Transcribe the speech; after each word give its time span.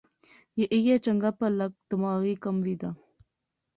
یہ 0.59 0.65
ایہہ 0.73 0.97
چنگا 1.05 1.31
پہلا 1.39 1.65
دماغی 1.91 2.33
کم 2.43 2.55
وی 2.65 2.75
دا 2.81 2.89